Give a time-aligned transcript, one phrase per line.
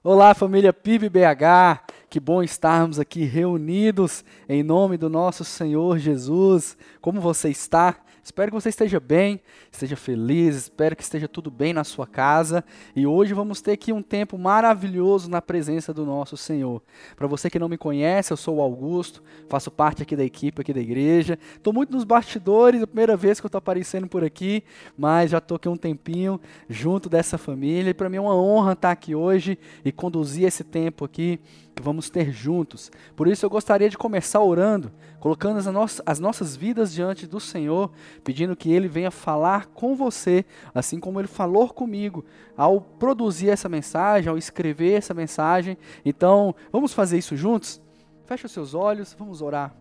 [0.00, 1.87] Olá, família PIB BH.
[2.10, 6.74] Que bom estarmos aqui reunidos em nome do nosso Senhor Jesus.
[7.02, 7.98] Como você está?
[8.24, 9.40] Espero que você esteja bem,
[9.70, 12.64] esteja feliz, espero que esteja tudo bem na sua casa.
[12.96, 16.82] E hoje vamos ter aqui um tempo maravilhoso na presença do nosso Senhor.
[17.14, 20.60] Para você que não me conhece, eu sou o Augusto, faço parte aqui da equipe
[20.60, 21.38] aqui da igreja.
[21.56, 24.62] Estou muito nos bastidores, é a primeira vez que eu estou aparecendo por aqui,
[24.96, 27.90] mas já estou aqui um tempinho junto dessa família.
[27.90, 31.40] E para mim é uma honra estar aqui hoje e conduzir esse tempo aqui
[31.78, 32.90] que vamos ter juntos.
[33.14, 34.90] Por isso eu gostaria de começar orando,
[35.20, 37.92] colocando as, no as nossas vidas diante do Senhor,
[38.24, 40.44] pedindo que Ele venha falar com você,
[40.74, 42.24] assim como Ele falou comigo
[42.56, 45.78] ao produzir essa mensagem, ao escrever essa mensagem.
[46.04, 47.80] Então, vamos fazer isso juntos?
[48.26, 49.74] Feche os seus olhos, vamos orar.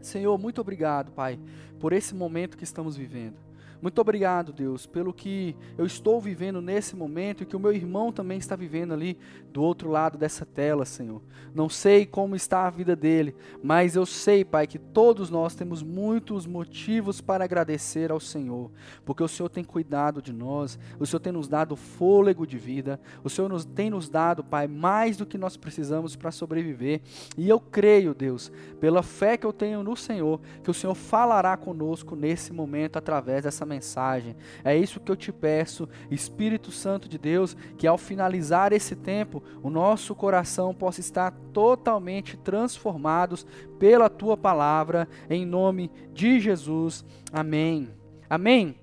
[0.00, 1.38] Senhor, muito obrigado, Pai,
[1.80, 3.47] por esse momento que estamos vivendo.
[3.80, 8.10] Muito obrigado, Deus, pelo que eu estou vivendo nesse momento e que o meu irmão
[8.10, 9.16] também está vivendo ali
[9.52, 11.22] do outro lado dessa tela, Senhor.
[11.54, 15.80] Não sei como está a vida dele, mas eu sei, Pai, que todos nós temos
[15.82, 18.70] muitos motivos para agradecer ao Senhor,
[19.04, 23.00] porque o Senhor tem cuidado de nós, o Senhor tem nos dado fôlego de vida,
[23.22, 27.00] o Senhor nos, tem nos dado, Pai, mais do que nós precisamos para sobreviver.
[27.36, 28.50] E eu creio, Deus,
[28.80, 33.44] pela fé que eu tenho no Senhor, que o Senhor falará conosco nesse momento através
[33.44, 34.34] dessa mensagem.
[34.64, 39.42] É isso que eu te peço, Espírito Santo de Deus, que ao finalizar esse tempo,
[39.62, 43.46] o nosso coração possa estar totalmente transformados
[43.78, 47.04] pela tua palavra, em nome de Jesus.
[47.32, 47.88] Amém.
[48.28, 48.74] Amém.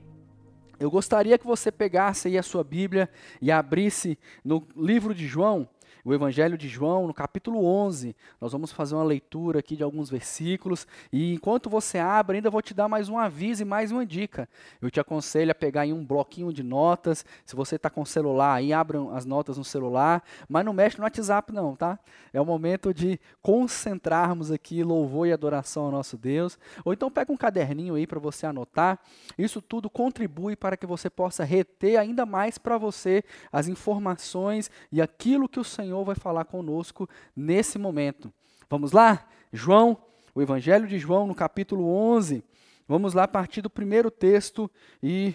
[0.80, 3.10] Eu gostaria que você pegasse aí a sua Bíblia
[3.42, 5.68] e abrisse no livro de João,
[6.06, 8.16] o Evangelho de João, no capítulo 11.
[8.40, 10.86] Nós vamos fazer uma leitura aqui de alguns versículos.
[11.12, 14.48] E enquanto você abre, ainda vou te dar mais um aviso e mais uma dica.
[14.80, 17.26] Eu te aconselho a pegar em um bloquinho de notas.
[17.44, 20.24] Se você está com celular, aí abra as notas no celular.
[20.48, 21.98] Mas não mexe no WhatsApp, não, tá?
[22.32, 26.60] É o momento de concentrarmos aqui louvor e adoração ao nosso Deus.
[26.86, 29.00] Ou então pega um caderninho aí para você anotar.
[29.40, 35.02] Isso tudo contribui para que você possa reter ainda mais para você as informações e
[35.02, 38.34] aquilo que o Senhor Senhor vai falar conosco nesse momento.
[38.70, 39.26] Vamos lá?
[39.54, 39.98] João,
[40.34, 42.44] o Evangelho de João, no capítulo 11.
[42.86, 44.70] Vamos lá a partir do primeiro texto
[45.02, 45.34] e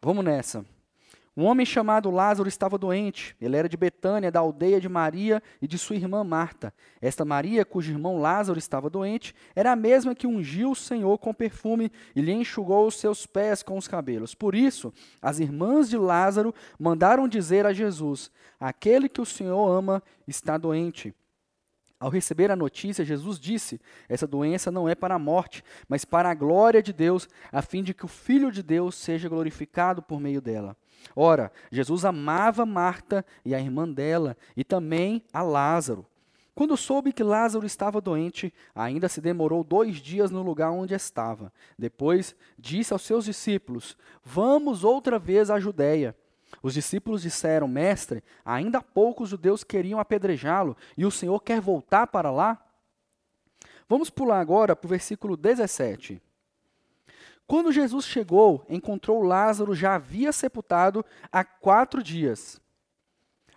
[0.00, 0.64] vamos nessa.
[1.36, 3.36] Um homem chamado Lázaro estava doente.
[3.38, 6.72] Ele era de Betânia, da aldeia de Maria e de sua irmã Marta.
[6.98, 11.34] Esta Maria, cujo irmão Lázaro estava doente, era a mesma que ungiu o Senhor com
[11.34, 14.34] perfume e lhe enxugou os seus pés com os cabelos.
[14.34, 20.02] Por isso, as irmãs de Lázaro mandaram dizer a Jesus: Aquele que o Senhor ama
[20.26, 21.14] está doente.
[22.00, 26.30] Ao receber a notícia, Jesus disse: Essa doença não é para a morte, mas para
[26.30, 30.18] a glória de Deus, a fim de que o Filho de Deus seja glorificado por
[30.18, 30.74] meio dela.
[31.14, 36.06] Ora, Jesus amava Marta e a irmã dela, e também a Lázaro.
[36.54, 41.52] Quando soube que Lázaro estava doente, ainda se demorou dois dias no lugar onde estava.
[41.78, 46.16] Depois disse aos seus discípulos: Vamos outra vez à Judéia.
[46.62, 51.60] Os discípulos disseram: Mestre, ainda há pouco os judeus queriam apedrejá-lo, e o Senhor quer
[51.60, 52.58] voltar para lá?
[53.86, 56.22] Vamos pular agora para o versículo 17.
[57.46, 62.60] Quando Jesus chegou, encontrou Lázaro já havia sepultado há quatro dias.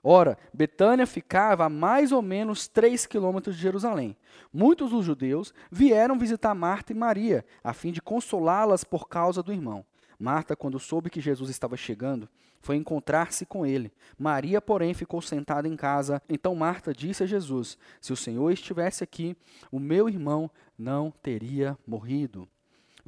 [0.03, 4.15] Ora, Betânia ficava a mais ou menos três quilômetros de Jerusalém.
[4.53, 9.51] Muitos dos judeus vieram visitar Marta e Maria, a fim de consolá-las por causa do
[9.51, 9.85] irmão.
[10.17, 12.29] Marta, quando soube que Jesus estava chegando,
[12.61, 13.91] foi encontrar-se com ele.
[14.17, 16.21] Maria, porém, ficou sentada em casa.
[16.29, 19.35] Então Marta disse a Jesus: Se o Senhor estivesse aqui,
[19.71, 22.47] o meu irmão não teria morrido.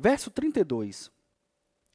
[0.02, 1.12] Verso 32.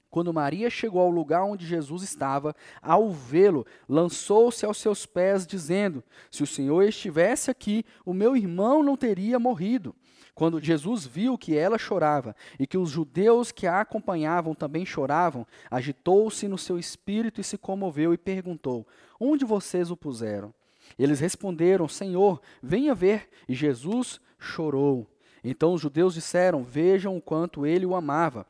[0.09, 6.05] Quando Maria chegou ao lugar onde Jesus estava, ao vê-lo, lançou-se aos seus pés, dizendo:
[6.31, 9.93] Se o Senhor estivesse aqui, o meu irmão não teria morrido.
[10.37, 15.45] Quando Jesus viu que ela chorava e que os judeus que a acompanhavam também choravam,
[15.69, 18.87] agitou-se no seu espírito e se comoveu e perguntou:
[19.19, 20.55] Onde vocês o puseram?
[20.97, 23.29] Eles responderam: Senhor, venha ver.
[23.49, 25.09] E Jesus chorou.
[25.47, 28.45] Então os judeus disseram: Vejam o quanto ele o amava.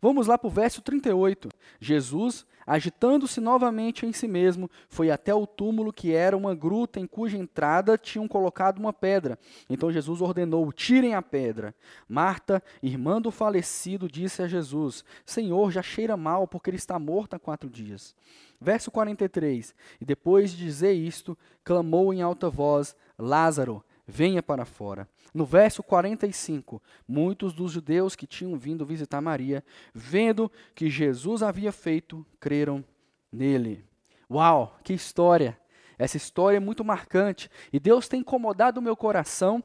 [0.00, 1.48] Vamos lá para o verso 38.
[1.80, 7.06] Jesus, agitando-se novamente em si mesmo, foi até o túmulo que era uma gruta em
[7.06, 9.38] cuja entrada tinham colocado uma pedra.
[9.68, 11.74] Então Jesus ordenou: Tirem a pedra.
[12.08, 17.34] Marta, irmã do falecido, disse a Jesus: Senhor, já cheira mal, porque ele está morto
[17.34, 18.14] há quatro dias.
[18.58, 19.74] Verso 43.
[20.00, 25.06] E depois de dizer isto, clamou em alta voz: Lázaro, venha para fora.
[25.34, 29.62] No verso 45, muitos dos judeus que tinham vindo visitar Maria,
[29.92, 32.82] vendo que Jesus havia feito, creram
[33.30, 33.84] nele.
[34.30, 35.60] Uau, que história!
[35.98, 39.62] Essa história é muito marcante e Deus tem incomodado o meu coração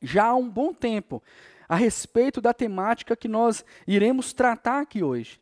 [0.00, 1.22] já há um bom tempo
[1.68, 5.40] a respeito da temática que nós iremos tratar aqui hoje.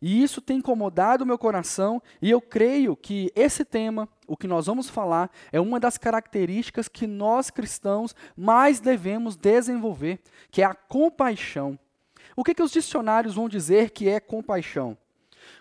[0.00, 4.46] E isso tem incomodado o meu coração, e eu creio que esse tema, o que
[4.46, 10.20] nós vamos falar, é uma das características que nós cristãos mais devemos desenvolver,
[10.50, 11.78] que é a compaixão.
[12.34, 14.96] O que, que os dicionários vão dizer que é compaixão?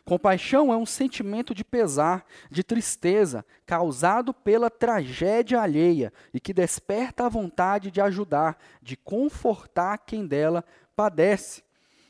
[0.06, 7.26] Compaixão é um sentimento de pesar, de tristeza, causado pela tragédia alheia e que desperta
[7.26, 10.64] a vontade de ajudar, de confortar quem dela
[10.96, 11.64] padece.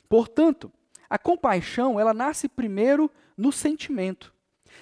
[0.07, 0.71] Portanto,
[1.09, 4.33] a compaixão, ela nasce primeiro no sentimento.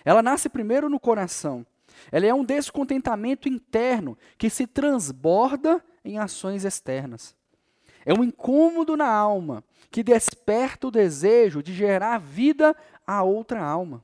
[0.04, 1.66] Ela nasce primeiro no coração.
[2.12, 7.36] Ela é um descontentamento interno que se transborda em ações externas.
[8.06, 12.76] É um incômodo na alma que desperta o desejo de gerar vida
[13.06, 14.04] a outra alma.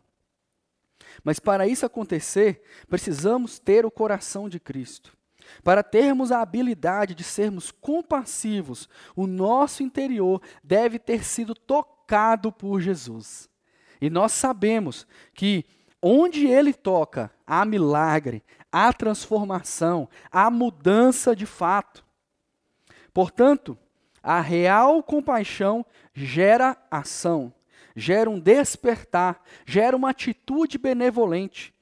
[1.24, 5.16] Mas para isso acontecer, precisamos ter o coração de Cristo.
[5.64, 12.03] Para termos a habilidade de sermos compassivos, o nosso interior deve ter sido tocado
[12.52, 13.50] por Jesus.
[14.02, 15.66] E nós sabemos que
[16.02, 22.04] onde ele toca, há milagre, há transformação, há mudança de fato.
[23.14, 23.78] Portanto,
[24.22, 27.54] a real compaixão gera ação,
[27.96, 31.74] gera um despertar, gera uma atitude benevolente.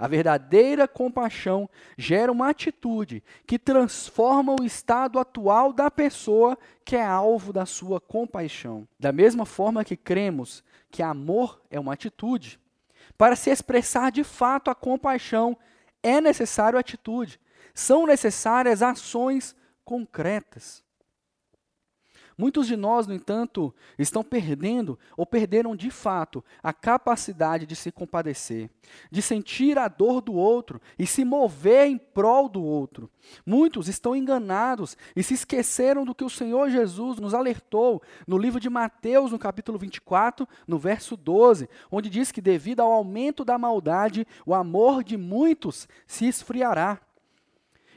[0.00, 1.68] A verdadeira compaixão
[1.98, 6.56] gera uma atitude que transforma o estado atual da pessoa
[6.86, 8.88] que é alvo da sua compaixão.
[8.98, 12.58] Da mesma forma que cremos que amor é uma atitude,
[13.18, 15.54] para se expressar de fato a compaixão,
[16.02, 17.38] é necessário atitude.
[17.74, 19.54] São necessárias ações
[19.84, 20.82] concretas.
[22.40, 27.92] Muitos de nós, no entanto, estão perdendo ou perderam de fato a capacidade de se
[27.92, 28.70] compadecer,
[29.10, 33.10] de sentir a dor do outro e se mover em prol do outro.
[33.44, 38.58] Muitos estão enganados e se esqueceram do que o Senhor Jesus nos alertou no livro
[38.58, 43.58] de Mateus, no capítulo 24, no verso 12, onde diz que devido ao aumento da
[43.58, 47.02] maldade, o amor de muitos se esfriará.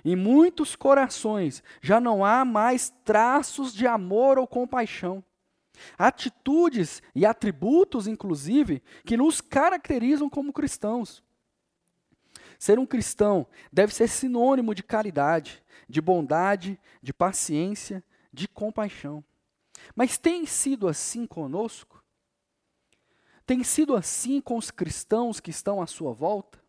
[0.03, 5.23] Em muitos corações já não há mais traços de amor ou compaixão.
[5.97, 11.23] Atitudes e atributos, inclusive, que nos caracterizam como cristãos.
[12.59, 19.23] Ser um cristão deve ser sinônimo de caridade, de bondade, de paciência, de compaixão.
[19.95, 22.03] Mas tem sido assim conosco?
[23.45, 26.62] Tem sido assim com os cristãos que estão à sua volta?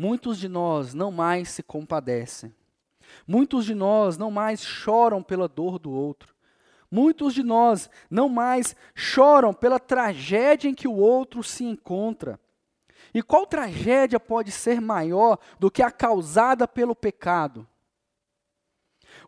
[0.00, 2.54] Muitos de nós não mais se compadecem.
[3.26, 6.34] Muitos de nós não mais choram pela dor do outro.
[6.90, 12.40] Muitos de nós não mais choram pela tragédia em que o outro se encontra.
[13.12, 17.68] E qual tragédia pode ser maior do que a causada pelo pecado?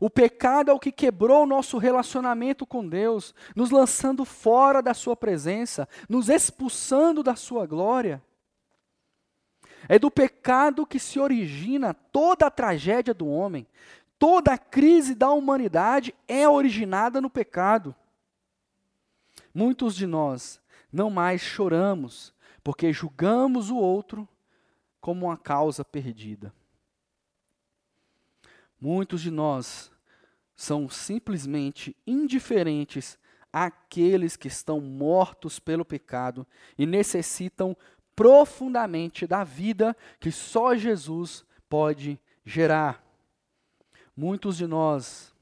[0.01, 4.95] O pecado é o que quebrou o nosso relacionamento com Deus, nos lançando fora da
[4.95, 8.23] Sua presença, nos expulsando da Sua glória.
[9.89, 13.67] É do pecado que se origina toda a tragédia do homem.
[14.19, 17.95] Toda a crise da humanidade é originada no pecado.
[19.55, 20.61] Muitos de nós
[20.93, 22.33] não mais choramos
[22.63, 24.29] porque julgamos o outro
[25.01, 26.55] como uma causa perdida.
[28.81, 29.91] Muitos de nós
[30.55, 33.19] são simplesmente indiferentes
[33.53, 36.47] àqueles que estão mortos pelo pecado
[36.79, 37.77] e necessitam
[38.15, 43.03] profundamente da vida que só Jesus pode gerar.
[44.17, 45.35] Muitos de nós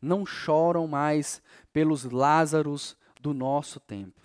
[0.00, 4.20] não choram mais pelos Lázaros do nosso tempo.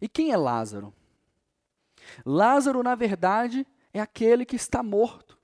[0.00, 0.92] E quem é Lázaro?
[2.24, 5.36] Lázaro, na verdade, é aquele que está morto.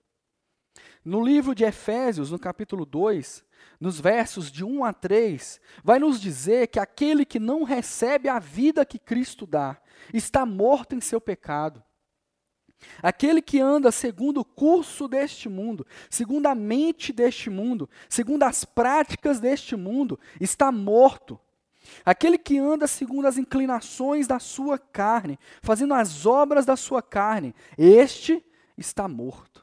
[1.05, 3.45] No livro de Efésios, no capítulo 2,
[3.85, 8.39] nos versos de 1 a 3, vai nos dizer que aquele que não recebe a
[8.39, 9.77] vida que Cristo dá,
[10.13, 11.85] está morto em seu pecado.
[13.03, 18.65] Aquele que anda segundo o curso deste mundo, segundo a mente deste mundo, segundo as
[18.65, 21.39] práticas deste mundo, está morto.
[22.07, 27.55] Aquele que anda segundo as inclinações da sua carne, fazendo as obras da sua carne,
[27.77, 28.43] este
[28.79, 29.54] está morto.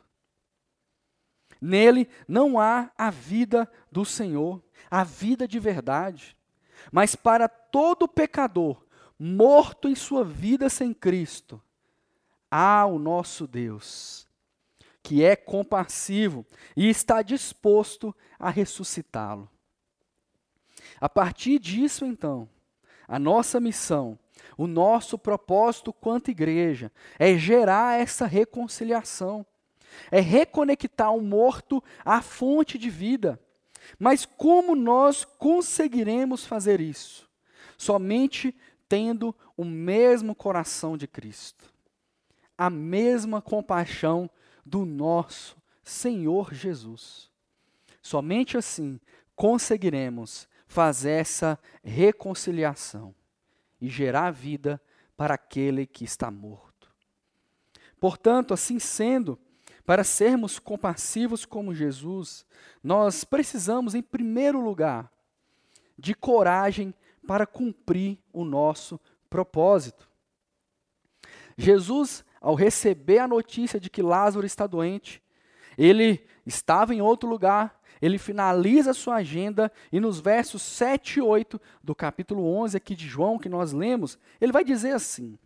[1.61, 6.35] Nele não há a vida do Senhor, a vida de verdade.
[6.91, 8.83] Mas para todo pecador,
[9.19, 11.61] morto em sua vida sem Cristo,
[12.49, 14.27] há o nosso Deus,
[15.03, 19.47] que é compassivo e está disposto a ressuscitá-lo.
[20.99, 22.49] A partir disso, então,
[23.07, 24.17] a nossa missão
[24.57, 29.45] O nosso propósito quanto igreja é gerar essa reconciliação,
[30.11, 33.39] é reconectar o morto à fonte de vida.
[33.97, 37.29] Mas como nós conseguiremos fazer isso?
[37.77, 38.55] Somente
[38.87, 41.73] tendo o mesmo coração de Cristo,
[42.57, 44.29] a mesma compaixão
[44.65, 47.29] do nosso Senhor Jesus.
[48.01, 48.99] Somente assim
[49.35, 53.13] conseguiremos fazer essa reconciliação
[53.79, 54.81] e gerar vida
[55.17, 56.89] para aquele que está morto.
[57.99, 59.37] Portanto, assim sendo,
[59.85, 62.45] para sermos compassivos como Jesus,
[62.83, 65.11] nós precisamos, em primeiro lugar,
[65.97, 66.93] de coragem
[67.27, 70.09] para cumprir o nosso propósito.
[71.57, 75.21] Jesus, ao receber a notícia de que Lázaro está doente,
[75.77, 81.61] ele estava em outro lugar, ele finaliza sua agenda e nos versos 7 e 8
[81.83, 85.37] do capítulo 11 aqui de João que nós lemos, ele vai dizer assim: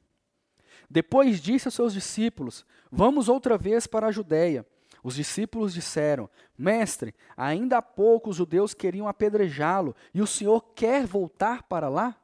[0.90, 4.66] Depois disse aos seus discípulos: Vamos outra vez para a Judéia.
[5.04, 11.06] Os discípulos disseram: Mestre, ainda há pouco os judeus queriam apedrejá-lo e o Senhor quer
[11.06, 12.16] voltar para lá?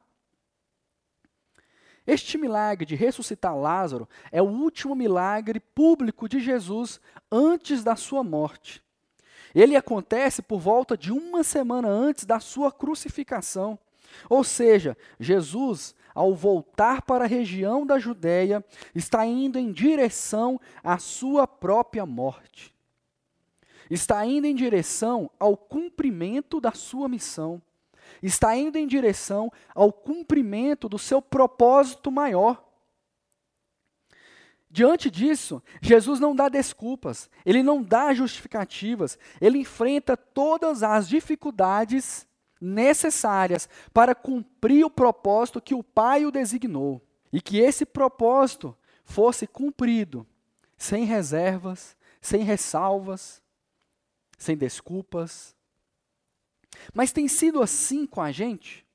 [2.06, 7.00] Este milagre de ressuscitar Lázaro é o último milagre público de Jesus
[7.30, 8.82] antes da sua morte.
[9.54, 13.78] Ele acontece por volta de uma semana antes da sua crucificação.
[14.28, 18.64] Ou seja, Jesus, ao voltar para a região da Judéia,
[18.94, 22.74] está indo em direção à sua própria morte.
[23.90, 27.60] Está indo em direção ao cumprimento da sua missão
[28.22, 32.62] está indo em direção ao cumprimento do seu propósito maior.
[34.70, 42.26] Diante disso, Jesus não dá desculpas, ele não dá justificativas, ele enfrenta todas as dificuldades
[42.62, 47.02] necessárias para cumprir o propósito que o Pai o designou.
[47.32, 50.26] E que esse propósito fosse cumprido
[50.76, 53.42] sem reservas, sem ressalvas,
[54.38, 55.56] sem desculpas,
[56.92, 58.86] mas tem sido assim com a gente?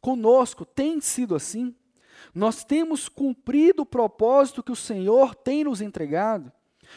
[0.00, 1.74] Conosco tem sido assim?
[2.34, 6.52] Nós temos cumprido o propósito que o Senhor tem nos entregado?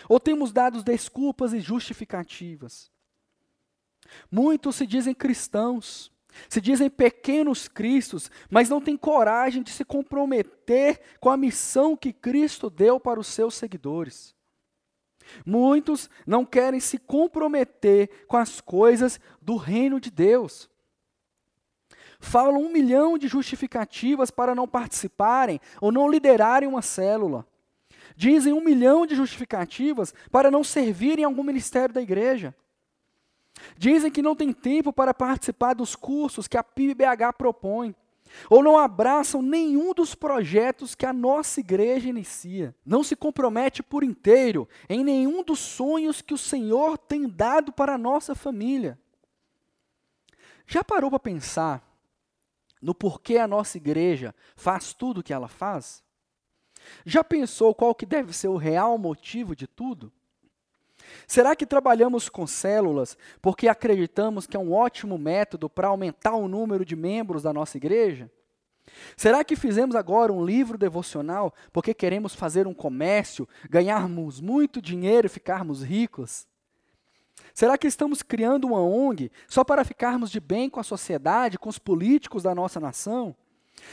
[0.07, 2.91] Ou temos dado desculpas e justificativas?
[4.31, 6.11] Muitos se dizem cristãos,
[6.47, 12.13] se dizem pequenos cristos, mas não têm coragem de se comprometer com a missão que
[12.13, 14.35] Cristo deu para os seus seguidores.
[15.45, 20.69] Muitos não querem se comprometer com as coisas do reino de Deus.
[22.19, 27.47] Falam um milhão de justificativas para não participarem ou não liderarem uma célula.
[28.15, 32.53] Dizem um milhão de justificativas para não servirem em algum ministério da igreja.
[33.77, 37.95] Dizem que não tem tempo para participar dos cursos que a PIBBH propõe
[38.49, 44.03] ou não abraçam nenhum dos projetos que a nossa igreja inicia, não se compromete por
[44.03, 48.99] inteiro em nenhum dos sonhos que o Senhor tem dado para a nossa família.
[50.67, 51.83] Já parou para pensar
[52.81, 56.03] no porquê a nossa igreja faz tudo o que ela faz?
[57.05, 60.11] Já pensou qual que deve ser o real motivo de tudo?
[61.27, 66.47] Será que trabalhamos com células porque acreditamos que é um ótimo método para aumentar o
[66.47, 68.29] número de membros da nossa igreja?
[69.15, 75.27] Será que fizemos agora um livro devocional porque queremos fazer um comércio, ganharmos muito dinheiro
[75.27, 76.47] e ficarmos ricos?
[77.53, 81.69] Será que estamos criando uma ONG só para ficarmos de bem com a sociedade, com
[81.69, 83.35] os políticos da nossa nação?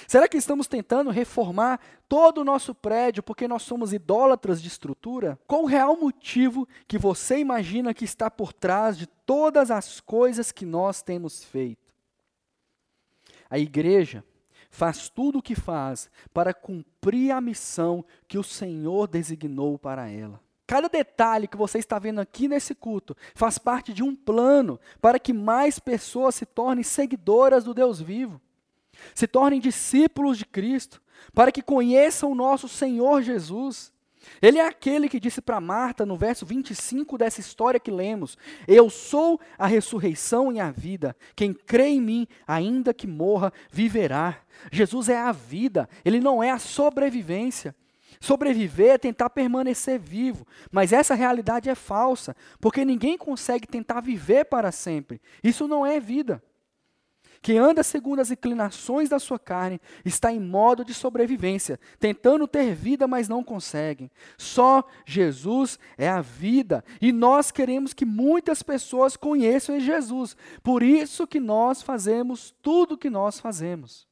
[0.07, 5.39] Será que estamos tentando reformar todo o nosso prédio porque nós somos idólatras de estrutura?
[5.47, 10.53] Qual o real motivo que você imagina que está por trás de todas as coisas
[10.53, 11.95] que nós temos feito?
[13.51, 14.25] A igreja
[14.71, 20.41] faz tudo o que faz para cumprir a missão que o Senhor designou para ela.
[20.67, 25.19] Cada detalhe que você está vendo aqui nesse culto faz parte de um plano para
[25.19, 28.41] que mais pessoas se tornem seguidoras do Deus vivo
[29.15, 31.03] se tornem discípulos de Cristo,
[31.35, 33.93] para que conheçam o nosso Senhor Jesus.
[34.43, 38.37] Ele é aquele que disse para Marta, no verso 25 dessa história que lemos:
[38.67, 41.17] Eu sou a ressurreição e a vida.
[41.35, 44.39] Quem crê em mim, ainda que morra, viverá.
[44.73, 47.75] Jesus é a vida, ele não é a sobrevivência.
[48.19, 54.47] Sobreviver é tentar permanecer vivo, mas essa realidade é falsa, porque ninguém consegue tentar viver
[54.47, 55.21] para sempre.
[55.45, 56.43] Isso não é vida.
[57.47, 62.75] Quem anda segundo as inclinações da sua carne está em modo de sobrevivência, tentando ter
[62.75, 64.11] vida, mas não consegue.
[64.37, 70.37] Só Jesus é a vida, e nós queremos que muitas pessoas conheçam Jesus.
[70.61, 74.09] Por isso que nós fazemos tudo o que nós fazemos.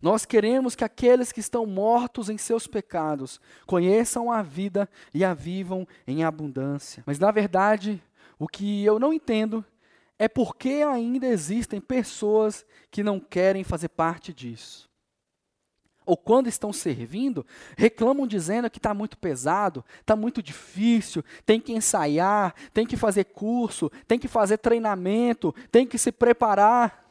[0.00, 5.34] Nós queremos que aqueles que estão mortos em seus pecados conheçam a vida e a
[5.34, 7.02] vivam em abundância.
[7.04, 8.02] Mas, na verdade,
[8.38, 9.62] o que eu não entendo
[10.20, 14.86] é porque ainda existem pessoas que não querem fazer parte disso.
[16.04, 21.72] Ou quando estão servindo, reclamam dizendo que está muito pesado, está muito difícil, tem que
[21.72, 27.10] ensaiar, tem que fazer curso, tem que fazer treinamento, tem que se preparar.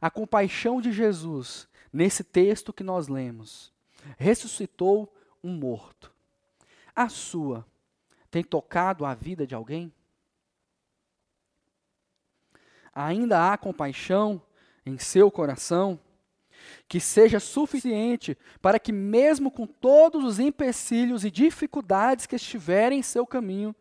[0.00, 3.72] A compaixão de Jesus, nesse texto que nós lemos,
[4.18, 6.12] ressuscitou um morto.
[6.96, 7.64] A sua
[8.28, 9.92] tem tocado a vida de alguém?
[13.06, 14.42] Ainda há compaixão
[14.84, 15.98] em seu coração
[16.88, 23.02] que seja suficiente para que, mesmo com todos os empecilhos e dificuldades que estiverem em
[23.02, 23.74] seu caminho,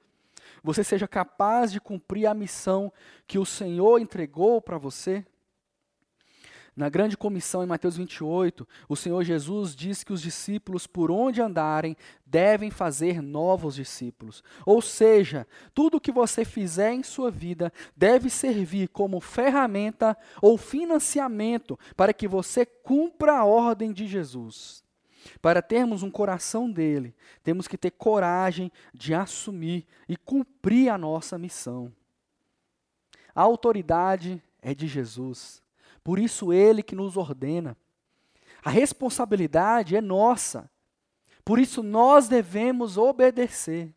[0.63, 2.91] você seja capaz de cumprir a missão
[3.27, 5.25] que o Senhor entregou para você?
[6.79, 11.41] Na grande comissão em Mateus 28, o Senhor Jesus diz que os discípulos, por onde
[11.41, 11.93] andarem,
[12.25, 14.41] devem fazer novos discípulos.
[14.65, 20.57] Ou seja, tudo o que você fizer em sua vida deve servir como ferramenta ou
[20.57, 24.81] financiamento para que você cumpra a ordem de Jesus.
[25.41, 31.37] Para termos um coração dele, temos que ter coragem de assumir e cumprir a nossa
[31.37, 31.91] missão.
[33.35, 35.61] A autoridade é de Jesus.
[36.03, 37.77] Por isso ele que nos ordena.
[38.63, 40.69] A responsabilidade é nossa.
[41.43, 43.93] Por isso nós devemos obedecer.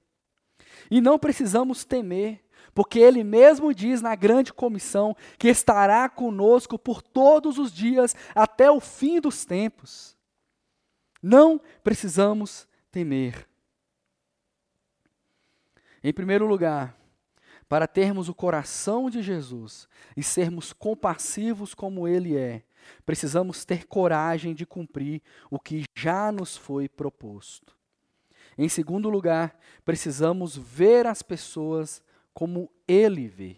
[0.91, 2.45] E não precisamos temer,
[2.75, 8.71] porque ele mesmo diz na grande comissão que estará conosco por todos os dias até
[8.71, 10.17] o fim dos tempos.
[11.23, 13.47] Não precisamos temer.
[16.03, 16.97] Em primeiro lugar,
[17.73, 22.63] para termos o coração de Jesus e sermos compassivos como Ele é,
[23.07, 27.75] precisamos ter coragem de cumprir o que já nos foi proposto.
[28.59, 32.03] Em segundo lugar, precisamos ver as pessoas
[32.35, 33.57] como Ele vê.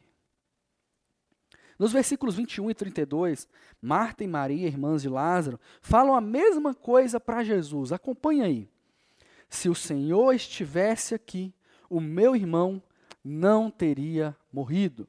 [1.76, 3.48] Nos versículos 21 e 32,
[3.82, 7.90] Marta e Maria, irmãs de Lázaro, falam a mesma coisa para Jesus.
[7.90, 8.70] Acompanhe aí.
[9.48, 11.52] Se o Senhor estivesse aqui,
[11.90, 12.80] o meu irmão
[13.24, 15.08] não teria morrido.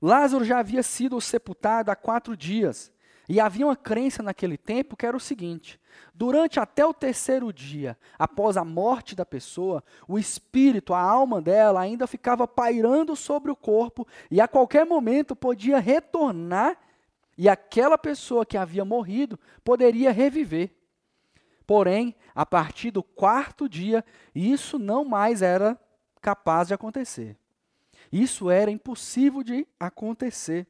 [0.00, 2.92] Lázaro já havia sido sepultado há quatro dias.
[3.28, 5.80] E havia uma crença naquele tempo que era o seguinte:
[6.14, 11.80] durante até o terceiro dia, após a morte da pessoa, o espírito, a alma dela,
[11.80, 16.78] ainda ficava pairando sobre o corpo e a qualquer momento podia retornar
[17.36, 20.70] e aquela pessoa que havia morrido poderia reviver.
[21.66, 25.78] Porém, a partir do quarto dia, isso não mais era
[26.26, 27.38] capaz de acontecer.
[28.10, 30.66] Isso era impossível de acontecer.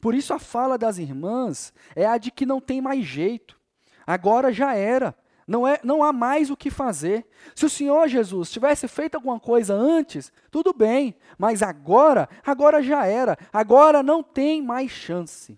[0.00, 3.56] Por isso a fala das irmãs é a de que não tem mais jeito.
[4.04, 5.14] Agora já era.
[5.46, 7.24] Não, é, não há mais o que fazer.
[7.54, 13.06] Se o Senhor Jesus tivesse feito alguma coisa antes, tudo bem, mas agora, agora já
[13.06, 13.38] era.
[13.52, 15.56] Agora não tem mais chance.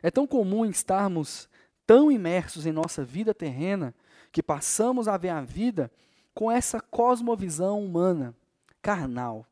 [0.00, 1.48] É tão comum estarmos
[1.84, 3.92] tão imersos em nossa vida terrena
[4.30, 5.90] que passamos a ver a vida
[6.34, 8.34] com essa cosmovisão humana,
[8.80, 9.46] carnal.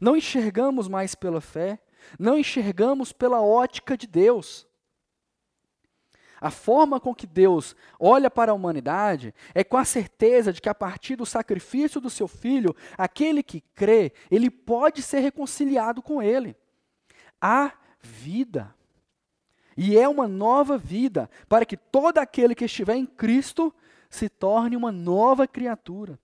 [0.00, 1.80] Não enxergamos mais pela fé,
[2.18, 4.66] não enxergamos pela ótica de Deus.
[6.40, 10.70] A forma com que Deus olha para a humanidade é com a certeza de que
[10.70, 16.22] a partir do sacrifício do seu filho, aquele que crê, ele pode ser reconciliado com
[16.22, 16.56] ele.
[17.40, 18.74] Há vida.
[19.76, 23.72] E é uma nova vida, para que todo aquele que estiver em Cristo
[24.10, 26.18] se torne uma nova criatura.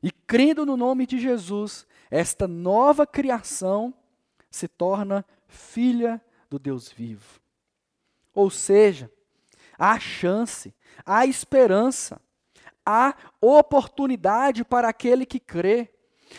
[0.00, 3.92] E crendo no nome de Jesus, esta nova criação
[4.48, 7.40] se torna filha do Deus vivo.
[8.32, 9.10] Ou seja,
[9.76, 10.72] há chance,
[11.04, 12.20] há esperança,
[12.86, 15.92] há oportunidade para aquele que crê.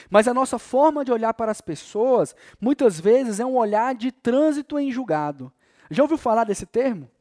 [0.09, 4.11] Mas a nossa forma de olhar para as pessoas, muitas vezes, é um olhar de
[4.11, 5.51] trânsito em julgado.
[5.91, 7.11] Já ouviu falar desse termo?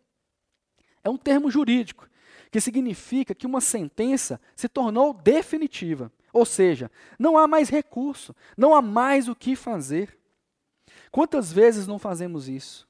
[1.02, 2.08] É um termo jurídico
[2.50, 6.12] que significa que uma sentença se tornou definitiva.
[6.32, 10.18] Ou seja, não há mais recurso, não há mais o que fazer.
[11.11, 12.88] Quantas vezes não fazemos isso?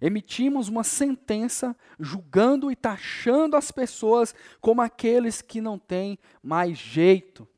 [0.00, 7.48] Emitimos uma sentença julgando e taxando as pessoas como aqueles que não têm mais jeito.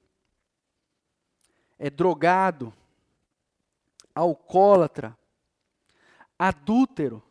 [1.78, 2.72] É drogado,
[4.14, 5.16] alcoólatra,
[6.38, 7.22] adúltero,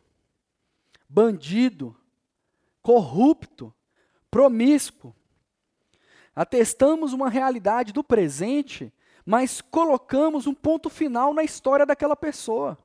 [1.08, 1.96] bandido,
[2.82, 3.74] corrupto,
[4.30, 5.14] promíscuo.
[6.34, 8.92] Atestamos uma realidade do presente,
[9.24, 12.78] mas colocamos um ponto final na história daquela pessoa.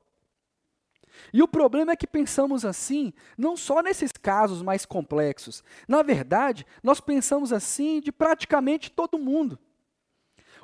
[1.32, 5.64] E o problema é que pensamos assim, não só nesses casos mais complexos.
[5.88, 9.58] Na verdade, nós pensamos assim de praticamente todo mundo.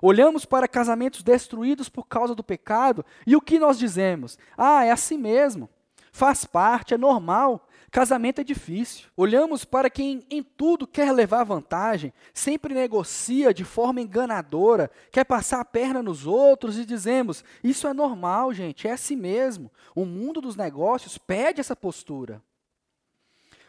[0.01, 4.37] Olhamos para casamentos destruídos por causa do pecado e o que nós dizemos?
[4.59, 5.71] Ah, é assim mesmo.
[6.11, 7.67] Faz parte, é normal.
[7.93, 9.11] Casamento é difícil.
[9.15, 15.61] Olhamos para quem em tudo quer levar vantagem, sempre negocia de forma enganadora, quer passar
[15.61, 19.71] a perna nos outros e dizemos: Isso é normal, gente, é assim mesmo.
[19.95, 22.43] O mundo dos negócios pede essa postura.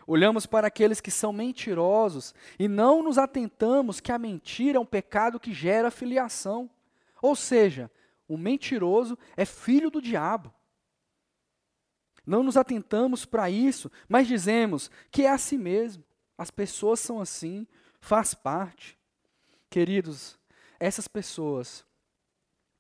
[0.08, 4.86] Olhamos para aqueles que são mentirosos e não nos atentamos que a mentira é um
[4.86, 6.70] pecado que gera filiação.
[7.22, 7.92] Ou seja,
[8.26, 10.54] o mentiroso é filho do diabo.
[12.26, 16.04] Não nos atentamos para isso, mas dizemos que é assim mesmo.
[16.38, 17.68] As pessoas são assim,
[18.00, 18.98] faz parte.
[19.70, 20.38] Queridos,
[20.80, 21.86] essas pessoas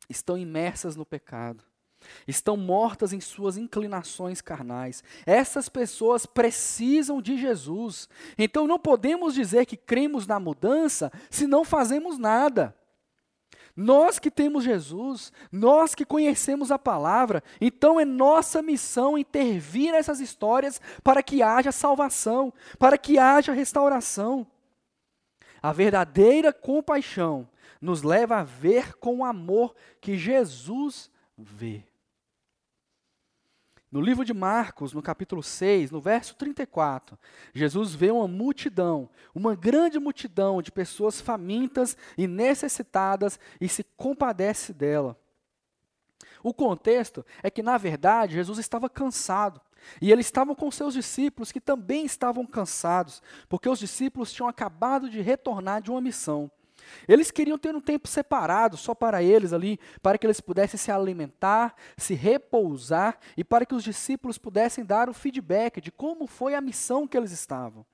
[0.09, 1.63] estão imersas no pecado
[2.27, 5.03] estão mortas em suas inclinações carnais.
[5.25, 8.07] Essas pessoas precisam de Jesus.
[8.37, 12.75] Então não podemos dizer que cremos na mudança se não fazemos nada.
[13.75, 20.19] Nós que temos Jesus, nós que conhecemos a palavra, então é nossa missão intervir nessas
[20.19, 24.45] histórias para que haja salvação, para que haja restauração.
[25.61, 27.47] A verdadeira compaixão
[27.81, 31.83] nos leva a ver com o amor que Jesus vê.
[33.93, 37.15] No livro de Marcos, no capítulo 6, no verso 34,
[37.53, 44.73] Jesus vê uma multidão, uma grande multidão de pessoas famintas e necessitadas e se compadece
[44.73, 45.15] dela.
[46.41, 49.61] O contexto é que, na verdade, Jesus estava cansado.
[50.01, 55.07] E ele estava com seus discípulos que também estavam cansados, porque os discípulos tinham acabado
[55.07, 56.49] de retornar de uma missão.
[57.07, 60.91] Eles queriam ter um tempo separado só para eles ali, para que eles pudessem se
[60.91, 66.55] alimentar, se repousar e para que os discípulos pudessem dar o feedback de como foi
[66.55, 67.85] a missão que eles estavam.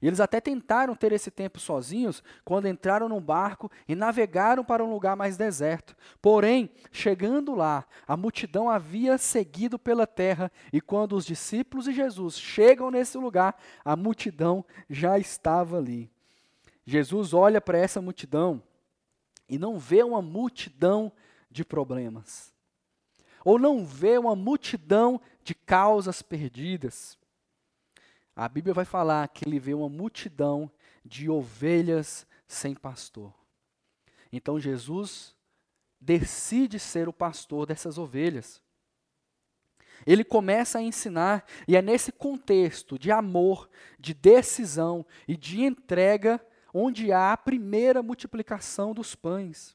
[0.00, 4.84] E eles até tentaram ter esse tempo sozinhos quando entraram num barco e navegaram para
[4.84, 5.96] um lugar mais deserto.
[6.20, 12.38] Porém, chegando lá, a multidão havia seguido pela terra, e quando os discípulos e Jesus
[12.38, 16.10] chegam nesse lugar, a multidão já estava ali.
[16.86, 18.62] Jesus olha para essa multidão
[19.48, 21.12] e não vê uma multidão
[21.50, 22.54] de problemas,
[23.44, 27.18] ou não vê uma multidão de causas perdidas.
[28.34, 30.70] A Bíblia vai falar que ele vê uma multidão
[31.04, 33.34] de ovelhas sem pastor.
[34.30, 35.34] Então Jesus
[36.00, 38.60] decide ser o pastor dessas ovelhas.
[40.06, 43.68] Ele começa a ensinar, e é nesse contexto de amor,
[43.98, 46.44] de decisão e de entrega
[46.78, 49.74] onde há a primeira multiplicação dos pães.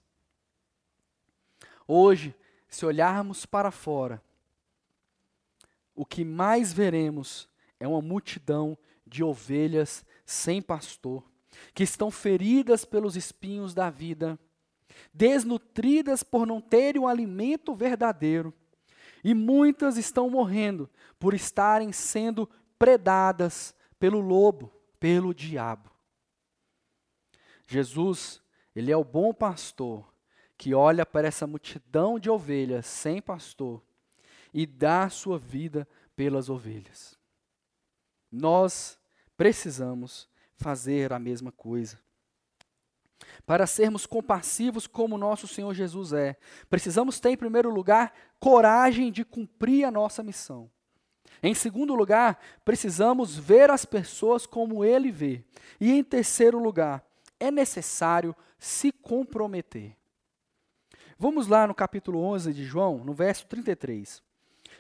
[1.88, 2.36] Hoje,
[2.70, 4.22] se olharmos para fora,
[5.96, 11.24] o que mais veremos é uma multidão de ovelhas sem pastor,
[11.74, 14.40] que estão feridas pelos espinhos da vida,
[15.12, 18.54] desnutridas por não terem um alimento verdadeiro,
[19.24, 20.88] e muitas estão morrendo
[21.20, 25.91] por estarem sendo predadas pelo lobo, pelo diabo.
[27.72, 28.42] Jesus,
[28.76, 30.12] ele é o bom pastor
[30.58, 33.82] que olha para essa multidão de ovelhas sem pastor
[34.54, 37.18] e dá sua vida pelas ovelhas.
[38.32, 39.00] Nós
[39.36, 42.00] precisamos fazer a mesma coisa.
[43.46, 46.38] Para sermos compassivos como nosso Senhor Jesus é,
[46.70, 50.70] precisamos ter, em primeiro lugar, coragem de cumprir a nossa missão.
[51.42, 55.44] Em segundo lugar, precisamos ver as pessoas como Ele vê.
[55.80, 57.04] E em terceiro lugar,
[57.42, 59.98] é necessário se comprometer.
[61.18, 64.22] Vamos lá no capítulo 11 de João, no verso 33.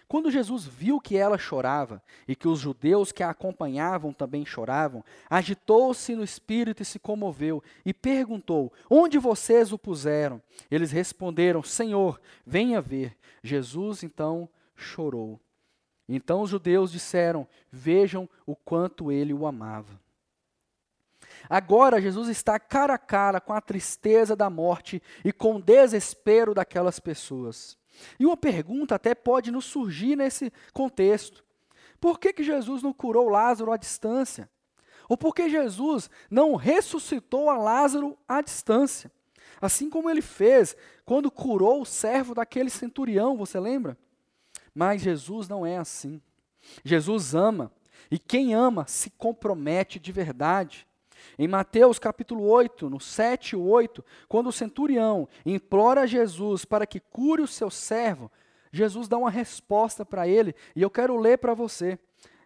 [0.07, 5.03] Quando Jesus viu que ela chorava e que os judeus que a acompanhavam também choravam,
[5.29, 10.41] agitou-se no espírito e se comoveu e perguntou: Onde vocês o puseram?
[10.69, 13.17] Eles responderam: Senhor, venha ver.
[13.41, 15.39] Jesus então chorou.
[16.09, 20.00] Então os judeus disseram: Vejam o quanto ele o amava.
[21.49, 26.53] Agora Jesus está cara a cara com a tristeza da morte e com o desespero
[26.53, 27.77] daquelas pessoas.
[28.19, 31.43] E uma pergunta até pode nos surgir nesse contexto:
[31.99, 34.49] por que, que Jesus não curou Lázaro à distância?
[35.09, 39.11] Ou por que Jesus não ressuscitou a Lázaro à distância?
[39.59, 40.75] Assim como ele fez
[41.05, 43.97] quando curou o servo daquele centurião, você lembra?
[44.73, 46.21] Mas Jesus não é assim.
[46.83, 47.71] Jesus ama,
[48.09, 50.87] e quem ama se compromete de verdade.
[51.37, 56.85] Em Mateus capítulo 8, no 7 e 8, quando o centurião implora a Jesus para
[56.85, 58.31] que cure o seu servo,
[58.71, 61.99] Jesus dá uma resposta para ele e eu quero ler para você.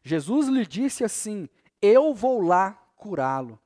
[0.04, 1.48] Jesus lhe disse assim:
[1.82, 3.60] Eu vou lá curá-lo.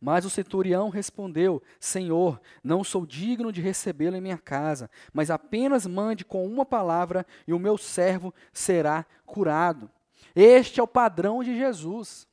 [0.00, 5.86] Mas o centurião respondeu: Senhor, não sou digno de recebê-lo em minha casa, mas apenas
[5.86, 9.90] mande com uma palavra e o meu servo será curado.
[10.36, 12.28] Este é o padrão de Jesus.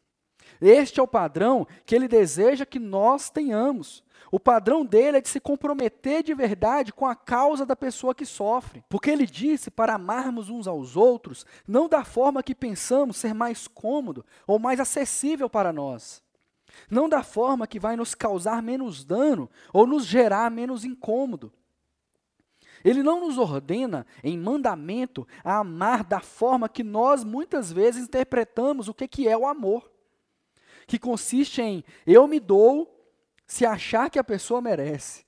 [0.62, 4.04] Este é o padrão que ele deseja que nós tenhamos.
[4.32, 8.26] O padrão dele é de se comprometer de verdade com a causa da pessoa que
[8.26, 8.84] sofre.
[8.88, 13.68] Porque ele disse para amarmos uns aos outros, não da forma que pensamos ser mais
[13.68, 16.24] cômodo ou mais acessível para nós
[16.90, 21.52] não da forma que vai nos causar menos dano ou nos gerar menos incômodo.
[22.84, 28.88] Ele não nos ordena, em mandamento, a amar da forma que nós muitas vezes interpretamos
[28.88, 29.91] o que, é o amor,
[30.92, 33.02] que consiste em eu me dou
[33.48, 35.26] se achar que a pessoa merece.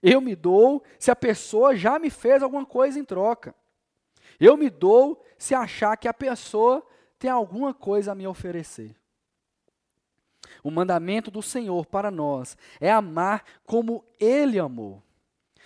[0.00, 3.52] Eu me dou se a pessoa já me fez alguma coisa em troca.
[4.38, 6.86] Eu me dou se achar que a pessoa
[7.18, 8.94] tem alguma coisa a me oferecer.
[10.62, 15.02] O mandamento do Senhor para nós é amar como Ele amou.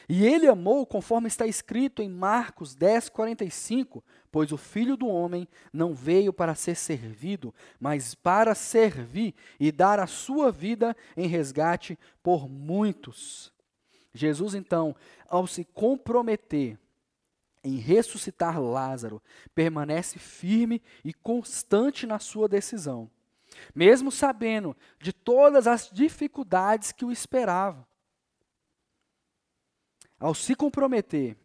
[0.09, 5.47] E Ele amou conforme está escrito em Marcos 10, 45, pois o Filho do Homem
[5.73, 11.97] não veio para ser servido, mas para servir e dar a sua vida em resgate
[12.23, 13.53] por muitos.
[14.12, 14.97] Jesus, então,
[15.29, 16.77] ao se comprometer
[17.62, 19.23] em ressuscitar Lázaro,
[19.55, 23.09] permanece firme e constante na sua decisão
[23.75, 27.85] mesmo sabendo de todas as dificuldades que o esperavam.
[30.18, 31.37] Ao se comprometer,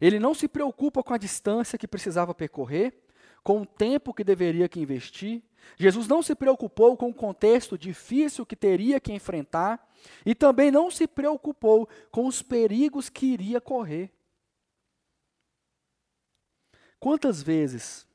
[0.00, 2.94] ele não se preocupa com a distância que precisava percorrer,
[3.42, 5.42] com o tempo que deveria que investir.
[5.76, 9.88] Jesus não se preocupou com o contexto difícil que teria que enfrentar
[10.24, 14.10] e também não se preocupou com os perigos que iria correr.
[16.98, 18.06] Quantas vezes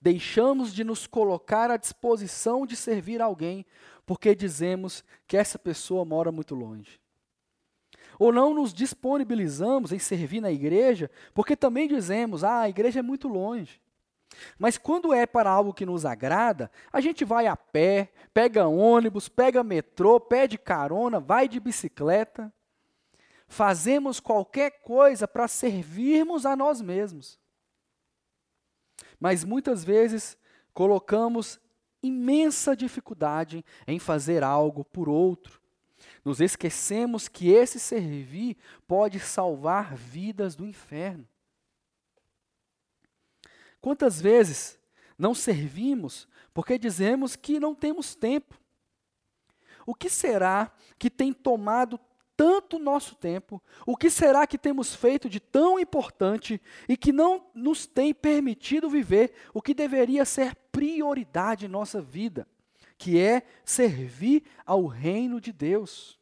[0.00, 3.66] deixamos de nos colocar à disposição de servir alguém
[4.06, 7.00] porque dizemos que essa pessoa mora muito longe.
[8.18, 13.02] Ou não nos disponibilizamos em servir na igreja porque também dizemos, ah, a igreja é
[13.02, 13.80] muito longe.
[14.58, 19.28] Mas quando é para algo que nos agrada, a gente vai a pé, pega ônibus,
[19.28, 22.52] pega metrô, pede carona, vai de bicicleta.
[23.48, 27.38] Fazemos qualquer coisa para servirmos a nós mesmos.
[29.20, 30.36] Mas muitas vezes
[30.74, 31.60] colocamos
[32.02, 35.60] imensa dificuldade em fazer algo por outro.
[36.26, 41.24] Nos esquecemos que esse servir pode salvar vidas do inferno.
[43.80, 44.76] Quantas vezes
[45.16, 48.58] não servimos porque dizemos que não temos tempo?
[49.86, 51.96] O que será que tem tomado
[52.36, 57.46] tanto nosso tempo, o que será que temos feito de tão importante e que não
[57.54, 62.48] nos tem permitido viver o que deveria ser prioridade em nossa vida,
[62.98, 66.18] que é servir ao reino de Deus?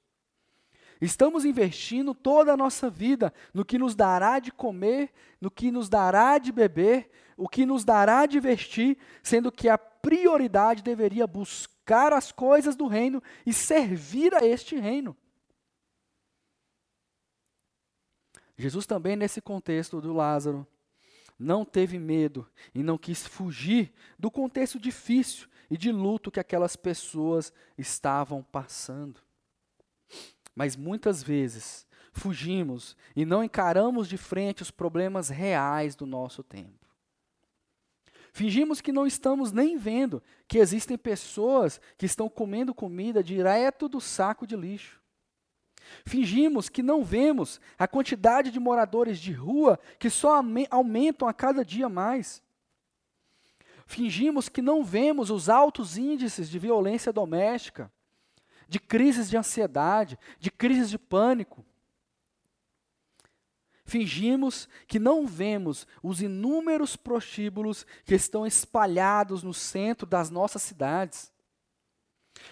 [1.01, 5.89] Estamos investindo toda a nossa vida no que nos dará de comer, no que nos
[5.89, 12.13] dará de beber, o que nos dará de vestir, sendo que a prioridade deveria buscar
[12.13, 15.17] as coisas do reino e servir a este reino.
[18.57, 20.67] Jesus também, nesse contexto do Lázaro,
[21.39, 26.77] não teve medo e não quis fugir do contexto difícil e de luto que aquelas
[26.77, 29.21] pessoas estavam passando.
[30.55, 36.85] Mas muitas vezes fugimos e não encaramos de frente os problemas reais do nosso tempo.
[38.33, 44.01] Fingimos que não estamos nem vendo que existem pessoas que estão comendo comida direto do
[44.01, 45.01] saco de lixo.
[46.05, 51.65] Fingimos que não vemos a quantidade de moradores de rua que só aumentam a cada
[51.65, 52.43] dia mais.
[53.87, 57.93] Fingimos que não vemos os altos índices de violência doméstica,
[58.69, 61.65] de crises de ansiedade, de crises de pânico.
[63.85, 71.31] Fingimos que não vemos os inúmeros prostíbulos que estão espalhados no centro das nossas cidades.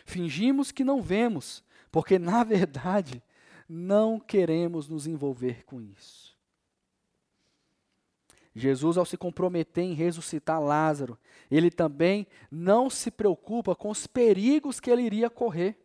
[0.05, 3.23] Fingimos que não vemos porque, na verdade,
[3.69, 6.32] não queremos nos envolver com isso.
[8.55, 11.19] Jesus, ao se comprometer em ressuscitar Lázaro,
[11.51, 15.79] ele também não se preocupa com os perigos que ele iria correr.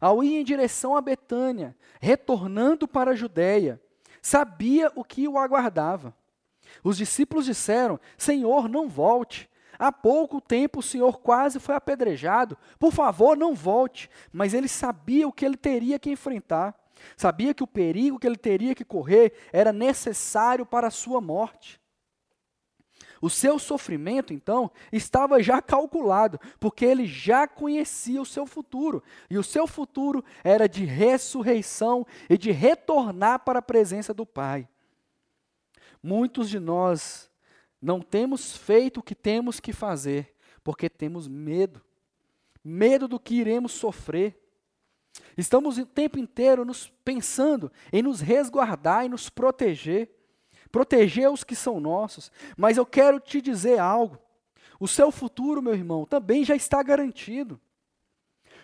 [0.00, 3.80] Ao ir em direção a Betânia, retornando para a Judéia,
[4.20, 6.14] sabia o que o aguardava.
[6.82, 12.56] Os discípulos disseram: Senhor, não volte, Há pouco tempo o Senhor quase foi apedrejado.
[12.78, 14.10] Por favor, não volte.
[14.32, 16.74] Mas ele sabia o que ele teria que enfrentar.
[17.16, 21.80] Sabia que o perigo que ele teria que correr era necessário para a sua morte.
[23.20, 29.02] O seu sofrimento, então, estava já calculado, porque ele já conhecia o seu futuro.
[29.30, 34.68] E o seu futuro era de ressurreição e de retornar para a presença do Pai.
[36.02, 37.30] Muitos de nós
[37.80, 41.82] não temos feito o que temos que fazer, porque temos medo
[42.66, 44.36] medo do que iremos sofrer.
[45.36, 50.10] Estamos o tempo inteiro nos pensando em nos resguardar e nos proteger
[50.70, 52.30] proteger os que são nossos.
[52.56, 54.18] Mas eu quero te dizer algo.
[54.78, 57.58] O seu futuro, meu irmão, também já está garantido.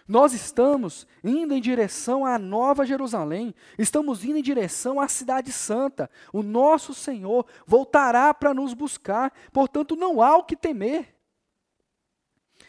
[0.06, 6.10] Nós estamos indo em direção à Nova Jerusalém, estamos indo em direção à Cidade Santa.
[6.32, 11.14] O nosso Senhor voltará para nos buscar, portanto, não há o que temer.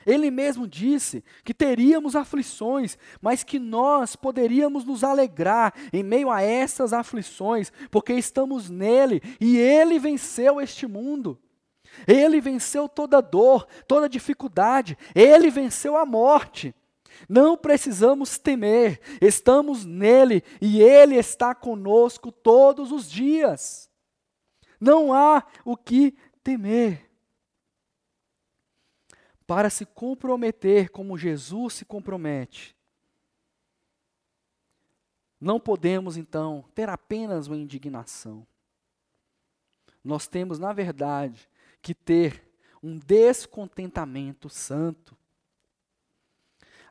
[0.05, 6.41] Ele mesmo disse que teríamos aflições, mas que nós poderíamos nos alegrar em meio a
[6.41, 11.39] essas aflições, porque estamos nele e ele venceu este mundo.
[12.07, 16.73] Ele venceu toda dor, toda dificuldade, ele venceu a morte.
[17.29, 23.89] Não precisamos temer, estamos nele e ele está conosco todos os dias.
[24.79, 27.12] Não há o que temer
[29.45, 32.75] para se comprometer como Jesus se compromete.
[35.39, 38.47] Não podemos, então, ter apenas uma indignação.
[40.03, 41.49] Nós temos, na verdade,
[41.81, 42.41] que ter
[42.81, 45.17] um descontentamento santo.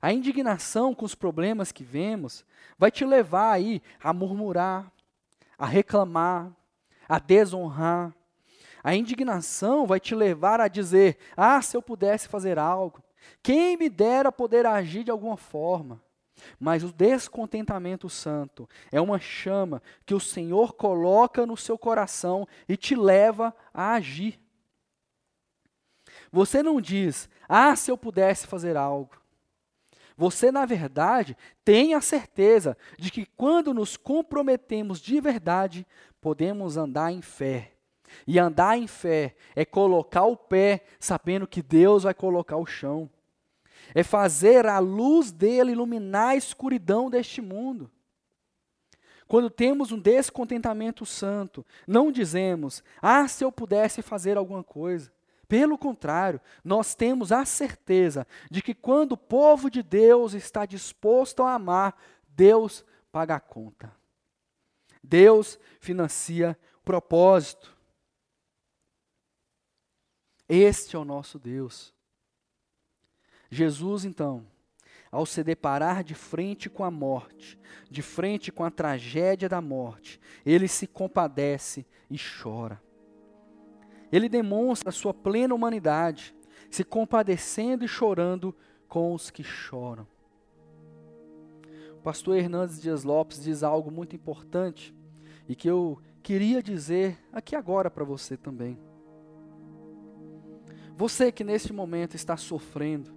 [0.00, 2.44] A indignação com os problemas que vemos
[2.78, 4.90] vai te levar aí a murmurar,
[5.56, 6.50] a reclamar,
[7.08, 8.14] a desonrar,
[8.82, 13.02] a indignação vai te levar a dizer: ah, se eu pudesse fazer algo,
[13.42, 16.02] quem me dera poder agir de alguma forma.
[16.58, 22.76] Mas o descontentamento santo é uma chama que o Senhor coloca no seu coração e
[22.76, 24.40] te leva a agir.
[26.32, 29.20] Você não diz, ah, se eu pudesse fazer algo.
[30.16, 35.86] Você, na verdade, tem a certeza de que quando nos comprometemos de verdade,
[36.20, 37.72] podemos andar em fé
[38.26, 43.10] e andar em fé é colocar o pé sabendo que Deus vai colocar o chão.
[43.94, 47.90] É fazer a luz dele iluminar a escuridão deste mundo.
[49.26, 55.10] Quando temos um descontentamento santo, não dizemos, ah, se eu pudesse fazer alguma coisa.
[55.48, 61.42] Pelo contrário, nós temos a certeza de que quando o povo de Deus está disposto
[61.42, 61.96] a amar,
[62.28, 63.92] Deus paga a conta.
[65.02, 67.71] Deus financia o propósito.
[70.54, 71.94] Este é o nosso Deus.
[73.50, 74.46] Jesus, então,
[75.10, 77.58] ao se deparar de frente com a morte,
[77.90, 82.78] de frente com a tragédia da morte, ele se compadece e chora.
[84.12, 86.36] Ele demonstra a sua plena humanidade,
[86.70, 88.54] se compadecendo e chorando
[88.86, 90.06] com os que choram.
[91.92, 94.94] O pastor Hernandes Dias Lopes diz algo muito importante
[95.48, 98.91] e que eu queria dizer aqui agora para você também.
[100.96, 103.12] Você que neste momento está sofrendo,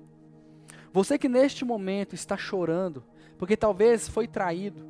[0.91, 3.03] você que neste momento está chorando,
[3.37, 4.85] porque talvez foi traído,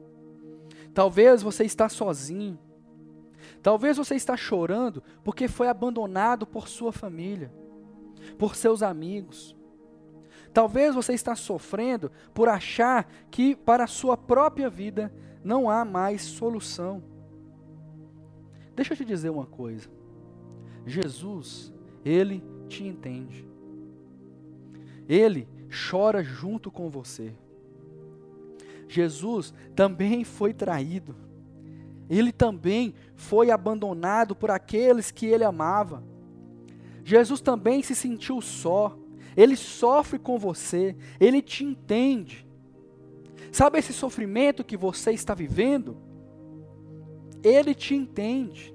[0.93, 2.60] talvez você está sozinho,
[3.62, 7.52] talvez você está chorando porque foi abandonado por sua família,
[8.38, 9.56] por seus amigos.
[10.54, 16.21] Talvez você está sofrendo por achar que para a sua própria vida não há mais
[16.21, 17.04] solução.
[18.74, 19.89] Deixa eu te dizer uma coisa.
[20.86, 21.74] Jesus,
[22.06, 23.45] ele te entende.
[25.08, 25.47] Ele
[25.89, 27.34] chora junto com você.
[28.88, 31.15] Jesus também foi traído.
[32.10, 36.04] Ele também foi abandonado por aqueles que ele amava.
[37.04, 38.97] Jesus também se sentiu só.
[39.36, 40.95] Ele sofre com você.
[41.19, 42.45] Ele te entende.
[43.51, 45.97] Sabe esse sofrimento que você está vivendo?
[47.43, 48.74] Ele te entende.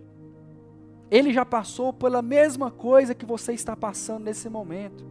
[1.11, 5.05] Ele já passou pela mesma coisa que você está passando nesse momento.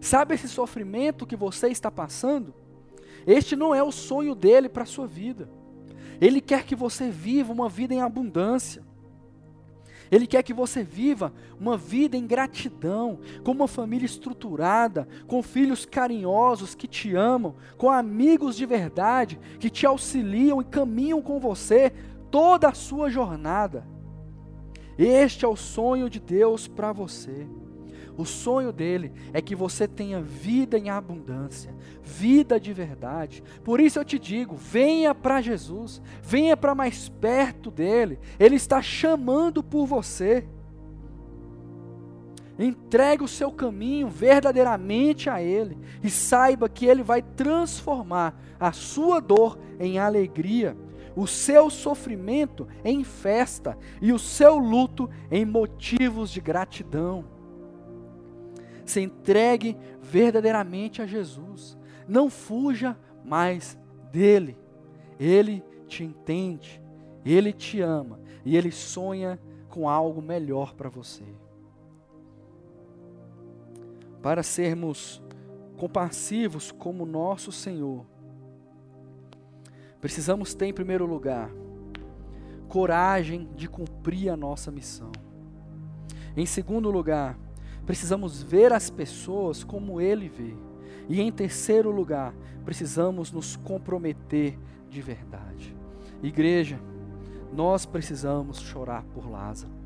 [0.00, 2.54] Sabe esse sofrimento que você está passando?
[3.26, 5.48] Este não é o sonho dele para a sua vida.
[6.20, 8.82] Ele quer que você viva uma vida em abundância.
[10.10, 15.86] Ele quer que você viva uma vida em gratidão, com uma família estruturada, com filhos
[15.86, 21.92] carinhosos que te amam, com amigos de verdade que te auxiliam e caminham com você
[22.30, 23.86] toda a sua jornada.
[24.98, 27.46] Este é o sonho de Deus para você.
[28.16, 33.42] O sonho dele é que você tenha vida em abundância, vida de verdade.
[33.64, 38.18] Por isso eu te digo: venha para Jesus, venha para mais perto dele.
[38.38, 40.46] Ele está chamando por você.
[42.58, 49.20] Entregue o seu caminho verdadeiramente a Ele e saiba que Ele vai transformar a sua
[49.20, 50.76] dor em alegria,
[51.14, 57.24] o seu sofrimento em festa e o seu luto em motivos de gratidão.
[58.84, 61.78] Se entregue verdadeiramente a Jesus.
[62.08, 63.78] Não fuja mais
[64.10, 64.56] dele.
[65.18, 66.82] Ele te entende,
[67.24, 69.38] ele te ama e ele sonha
[69.68, 71.24] com algo melhor para você.
[74.20, 75.22] Para sermos
[75.76, 78.06] compassivos como nosso Senhor,
[80.02, 81.48] precisamos ter, em primeiro lugar,
[82.68, 85.12] coragem de cumprir a nossa missão.
[86.36, 87.38] Em segundo lugar,
[87.86, 90.56] precisamos ver as pessoas como Ele vê.
[91.08, 92.34] E em terceiro lugar,
[92.64, 94.58] precisamos nos comprometer
[94.90, 95.76] de verdade.
[96.20, 96.80] Igreja,
[97.52, 99.81] nós precisamos chorar por Lázaro.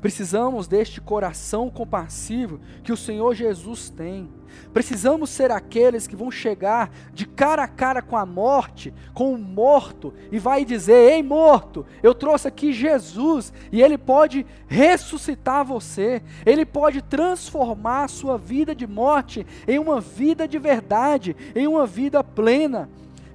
[0.00, 4.30] Precisamos deste coração compassivo que o Senhor Jesus tem.
[4.72, 9.38] Precisamos ser aqueles que vão chegar de cara a cara com a morte, com o
[9.38, 16.22] morto, e vai dizer: Ei, morto, eu trouxe aqui Jesus, e Ele pode ressuscitar você,
[16.46, 21.86] Ele pode transformar a sua vida de morte em uma vida de verdade, em uma
[21.86, 22.88] vida plena.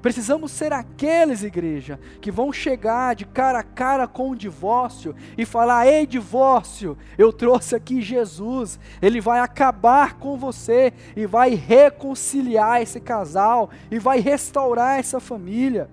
[0.05, 5.43] Precisamos ser aqueles, igreja, que vão chegar de cara a cara com o divórcio e
[5.47, 12.83] falar: Ei, divórcio, eu trouxe aqui Jesus, ele vai acabar com você e vai reconciliar
[12.83, 15.89] esse casal e vai restaurar essa família.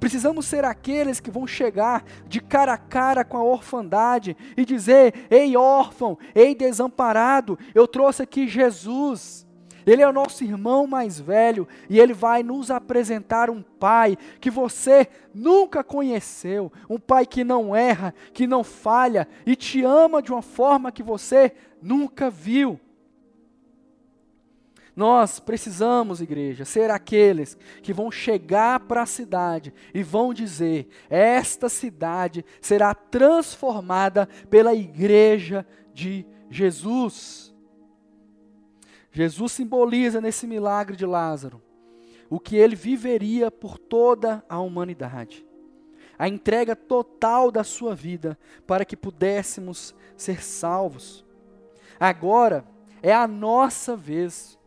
[0.00, 5.14] Precisamos ser aqueles que vão chegar de cara a cara com a orfandade e dizer:
[5.30, 9.46] Ei, órfão, ei, desamparado, eu trouxe aqui Jesus.
[9.88, 14.50] Ele é o nosso irmão mais velho e ele vai nos apresentar um pai que
[14.50, 20.30] você nunca conheceu, um pai que não erra, que não falha e te ama de
[20.30, 22.78] uma forma que você nunca viu.
[24.98, 31.68] Nós precisamos, igreja, ser aqueles que vão chegar para a cidade e vão dizer: esta
[31.68, 35.64] cidade será transformada pela igreja
[35.94, 37.47] de Jesus.
[39.10, 41.62] Jesus simboliza nesse milagre de Lázaro
[42.30, 45.46] o que ele viveria por toda a humanidade.
[46.18, 51.24] A entrega total da sua vida para que pudéssemos ser salvos.
[51.98, 52.64] Agora
[53.02, 54.58] é a nossa vez.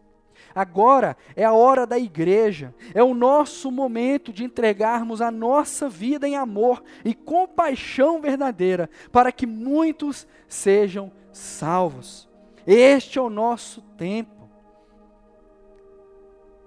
[0.56, 6.28] Agora é a hora da igreja, é o nosso momento de entregarmos a nossa vida
[6.28, 12.31] em amor e compaixão verdadeira para que muitos sejam salvos.
[12.66, 14.50] Este é o nosso tempo.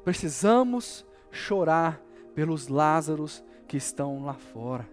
[0.05, 2.01] Precisamos chorar
[2.35, 4.89] pelos Lázaros que estão lá fora.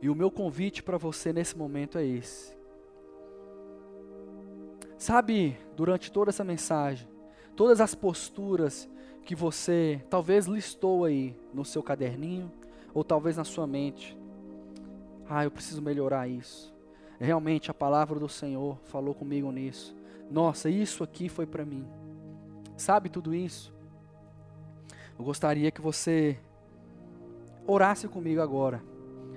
[0.00, 2.54] E o meu convite para você nesse momento é esse.
[4.98, 7.08] Sabe, durante toda essa mensagem,
[7.56, 8.88] todas as posturas
[9.24, 12.52] que você talvez listou aí no seu caderninho,
[12.92, 14.16] ou talvez na sua mente.
[15.28, 16.73] Ah, eu preciso melhorar isso.
[17.20, 19.96] Realmente a palavra do Senhor falou comigo nisso.
[20.30, 21.86] Nossa, isso aqui foi para mim
[22.76, 23.72] sabe tudo isso,
[25.18, 26.38] eu gostaria que você
[27.66, 28.82] orasse comigo agora,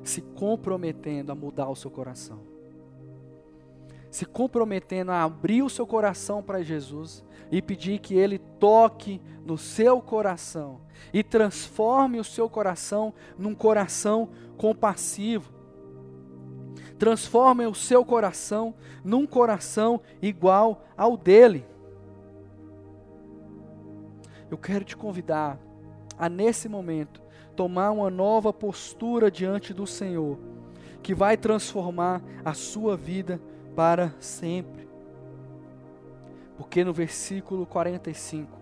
[0.03, 2.39] se comprometendo a mudar o seu coração.
[4.09, 9.57] Se comprometendo a abrir o seu coração para Jesus e pedir que Ele toque no
[9.57, 10.81] seu coração
[11.13, 15.53] e transforme o seu coração num coração compassivo.
[16.97, 18.73] Transforme o seu coração
[19.03, 21.65] num coração igual ao dele
[24.49, 25.59] eu quero te convidar
[26.17, 27.21] a, nesse momento,
[27.55, 30.37] tomar uma nova postura diante do Senhor,
[31.03, 33.41] que vai transformar a sua vida
[33.75, 34.87] para sempre.
[36.57, 38.57] Porque no versículo 45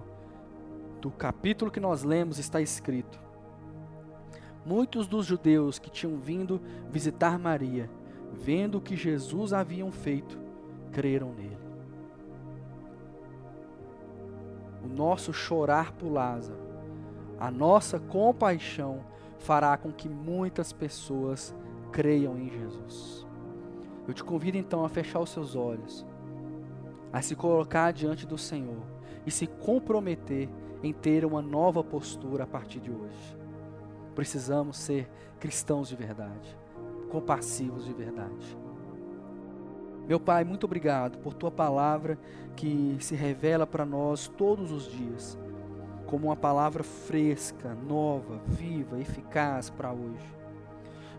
[0.99, 3.19] do capítulo que nós lemos está escrito:
[4.65, 6.59] Muitos dos judeus que tinham vindo
[6.89, 7.89] visitar Maria,
[8.43, 10.37] vendo o que Jesus haviam feito,
[10.91, 11.65] creram nele.
[14.85, 16.59] o nosso chorar por Lázaro,
[17.39, 19.03] a nossa compaixão
[19.39, 21.55] fará com que muitas pessoas
[21.91, 23.25] creiam em Jesus.
[24.07, 26.05] Eu te convido então a fechar os seus olhos,
[27.11, 28.83] a se colocar diante do Senhor
[29.25, 30.49] e se comprometer
[30.83, 33.37] em ter uma nova postura a partir de hoje.
[34.13, 35.09] Precisamos ser
[35.39, 36.57] cristãos de verdade,
[37.15, 38.57] compassivos de verdade.
[40.05, 42.19] Meu Pai, muito obrigado por tua palavra
[42.57, 45.39] que se revela para nós todos os dias,
[46.05, 50.35] como uma palavra fresca, nova, viva, eficaz para hoje.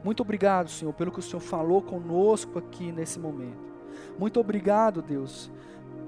[0.04, 3.72] Muito obrigado, Senhor, pelo que o Senhor falou conosco aqui nesse momento.
[4.18, 5.50] Muito obrigado, Deus,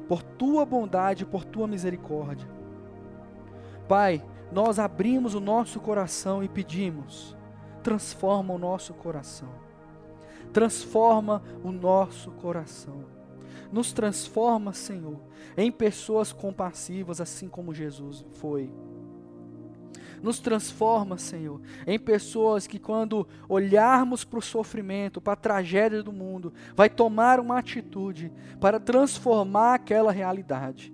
[0.06, 2.46] por tua bondade e por tua misericórdia.
[3.88, 4.22] Pai,
[4.52, 7.34] nós abrimos o nosso coração e pedimos:
[7.82, 9.67] transforma o nosso coração.
[10.52, 13.04] Transforma o nosso coração.
[13.70, 15.20] Nos transforma, Senhor,
[15.56, 18.70] em pessoas compassivas, assim como Jesus foi.
[20.22, 26.12] Nos transforma, Senhor, em pessoas que, quando olharmos para o sofrimento, para a tragédia do
[26.12, 30.92] mundo, vai tomar uma atitude para transformar aquela realidade.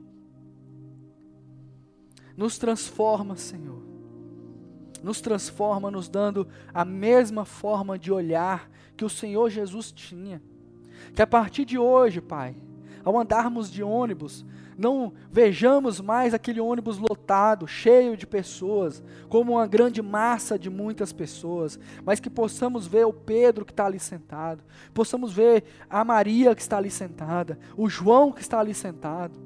[2.37, 3.94] Nos transforma, Senhor.
[5.05, 10.41] Nos transforma, nos dando a mesma forma de olhar que o Senhor Jesus tinha.
[11.15, 12.57] Que a partir de hoje, Pai,
[13.05, 14.47] ao andarmos de ônibus,
[14.79, 21.13] não vejamos mais aquele ônibus lotado, cheio de pessoas, como uma grande massa de muitas
[21.13, 26.55] pessoas, mas que possamos ver o Pedro que está ali sentado, possamos ver a Maria
[26.55, 29.44] que está ali sentada, o João que está ali sentado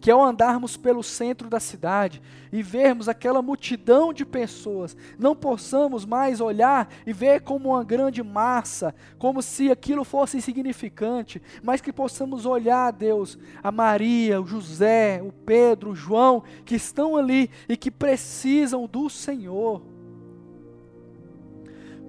[0.00, 6.06] que ao andarmos pelo centro da cidade e vermos aquela multidão de pessoas, não possamos
[6.06, 11.92] mais olhar e ver como uma grande massa, como se aquilo fosse insignificante, mas que
[11.92, 17.76] possamos olhar, Deus, a Maria, o José, o Pedro, o João, que estão ali e
[17.76, 19.82] que precisam do Senhor.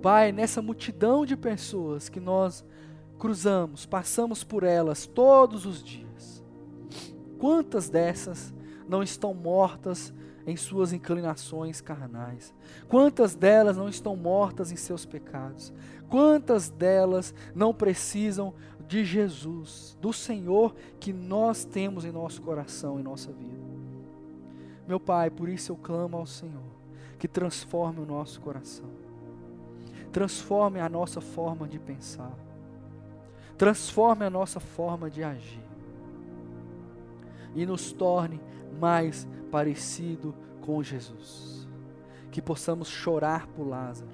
[0.01, 2.65] Pai, nessa multidão de pessoas que nós
[3.19, 6.40] cruzamos, passamos por elas todos os dias
[7.41, 8.53] Quantas dessas
[8.87, 10.13] não estão mortas
[10.45, 12.53] em suas inclinações carnais?
[12.87, 15.73] Quantas delas não estão mortas em seus pecados?
[16.07, 18.53] Quantas delas não precisam
[18.87, 23.59] de Jesus, do Senhor que nós temos em nosso coração, em nossa vida?
[24.87, 26.61] Meu Pai, por isso eu clamo ao Senhor,
[27.17, 28.89] que transforme o nosso coração,
[30.11, 32.37] transforme a nossa forma de pensar,
[33.57, 35.61] transforme a nossa forma de agir
[37.55, 38.41] e nos torne
[38.79, 41.67] mais parecido com Jesus.
[42.31, 44.11] Que possamos chorar por Lázaro,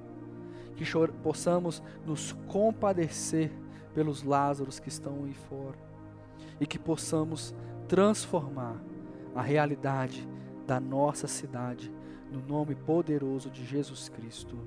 [0.75, 0.85] que
[1.23, 3.51] possamos nos compadecer
[3.93, 5.77] pelos Lázaros que estão aí fora
[6.59, 7.53] e que possamos
[7.87, 8.81] transformar
[9.35, 10.27] a realidade
[10.65, 11.91] da nossa cidade
[12.31, 14.57] no nome poderoso de Jesus Cristo.